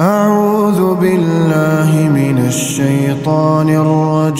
أعوذ 0.00 0.94
بالله 0.94 2.08
من 2.08 2.46
الشيطان 2.46 3.68
الرجيم. 3.68 4.38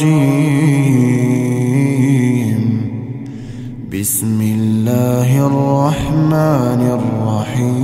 بسم 4.01 4.41
الله 4.41 5.47
الرحمن 5.47 6.99
الرحيم. 6.99 7.79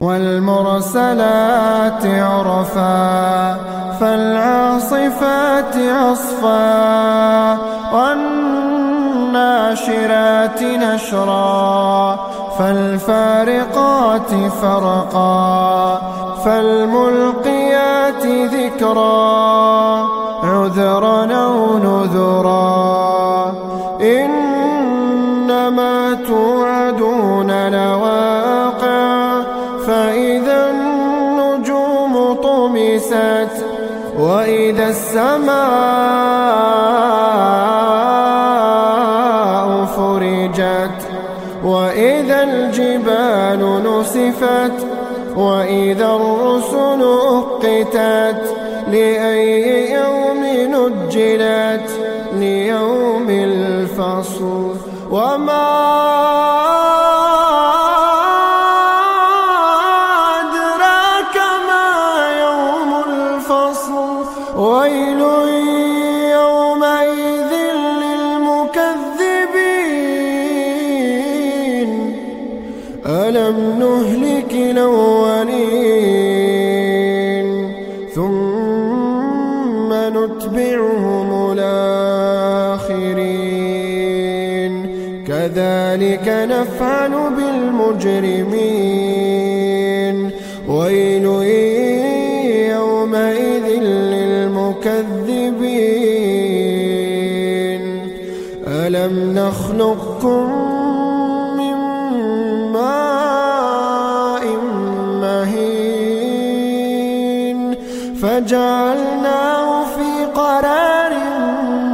والمرسلات 0.00 2.06
عرفا 2.06 3.56
فالعاصفات 4.00 5.76
عصفا 5.76 7.58
والناشرات 7.94 10.62
نشرا. 10.62 12.39
فالفارقات 12.60 14.30
فرقا 14.62 16.00
فالملقيات 16.44 18.26
ذكرا 18.26 20.08
عذرا 20.44 21.32
أو 21.32 21.78
نذرا. 21.78 23.54
إنما 24.00 25.94
توعدون 26.28 27.50
لواقع 27.68 29.42
فإذا 29.86 30.70
النجوم 30.70 32.34
طمست 32.42 33.54
وإذا 34.18 34.88
السماء 34.88 35.60
فرجت. 39.96 41.00
وإذا 41.64 42.42
الجبال 42.42 43.82
نسفت 43.86 44.86
وإذا 45.36 46.06
الرسل 46.06 47.02
أقتت 47.28 48.56
لأي 48.88 49.92
يوم 49.92 50.44
نجلت 50.44 51.90
ليوم 52.32 53.26
الفصل 53.30 54.74
وما 55.10 55.70
أدراك 60.40 61.36
ما 61.68 61.90
يوم 62.40 63.04
الفصل 63.06 64.24
ويل 64.56 65.22
نفعل 86.46 87.10
بالمجرمين. 87.10 88.30
ويل 90.68 91.24
يومئذ 92.70 93.66
للمكذبين. 93.82 94.90
ألم 98.66 99.14
نخلقكم 99.38 100.70
فجعلناه 108.22 109.84
في 109.84 110.24
قرار 110.34 111.12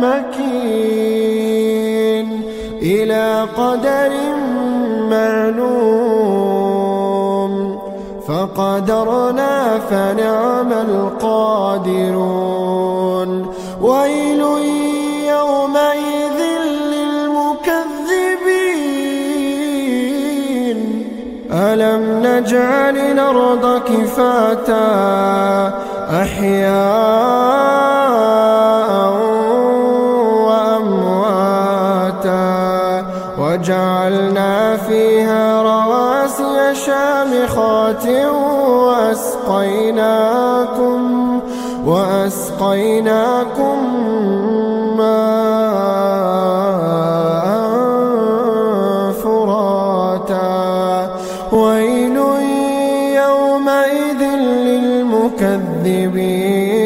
مكين. 0.03 0.67
إلى 2.83 3.47
قدر 3.57 4.36
معلوم 5.47 7.43
فقدرنا 8.29 9.79
فنعم 9.91 10.73
القادرون. 10.73 12.17
ويل 13.83 14.41
يومئذ 15.29 16.41
للمكذبين. 16.93 17.87
ألم 21.53 22.03
نجعل 22.27 22.97
الأرض 22.97 23.83
كفاتا 23.89 24.87
أحياء 26.23 27.57
وجعلنا 33.39 34.77
فيها 34.77 35.63
رواسي 35.63 36.75
شامخات 36.75 38.07
وأسقيناكم 38.87 41.01
وأسقيناكم 41.87 43.79
ماء 44.97 45.77
فراتا. 49.23 50.55
ويل 51.53 52.17
يومئذ 53.23 54.23
للمكذبين. 54.67 56.86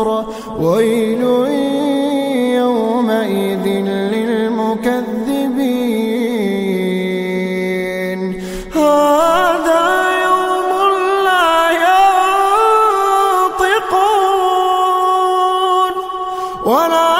صفر 0.00 0.24
ويل 0.58 1.22
يومئذ 2.56 3.66
للمكذبين. 4.12 5.00
هذا 8.74 9.86
يوم 10.24 10.70
لا 11.24 11.52
ينطقون 13.50 13.92
ولا 16.64 17.19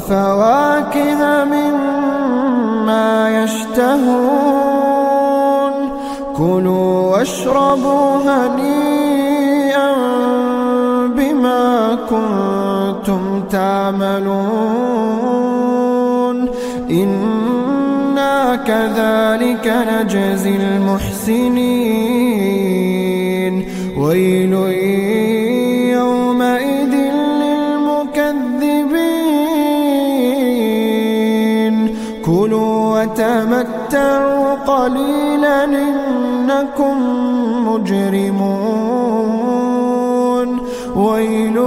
وفواكه 0.00 1.44
مما 1.44 3.08
يشتهون. 3.44 4.12
كلوا 6.36 7.16
واشربوا 7.16 8.16
هنيئا 8.16 9.92
بما 11.06 11.98
كنتم 12.10 13.42
تعملون. 13.50 14.40
إنا 16.90 18.56
كذلك 18.56 19.66
نجزي 19.90 20.56
المحسنين. 20.56 21.80
ويل 23.98 24.54
كلوا 32.24 33.02
وتمتعوا 33.02 34.54
قليلا 34.54 35.64
إنكم 35.64 36.96
مجرمون. 37.68 39.20
ويل 40.96 41.58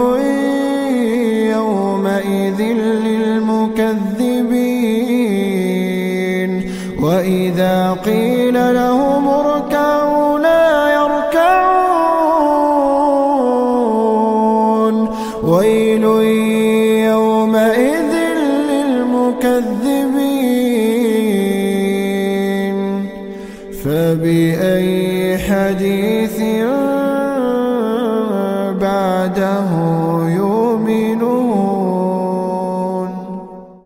فبأي 23.84 25.38
حديث 25.38 26.40
بعده 28.82 29.70
يؤمن 30.28 30.73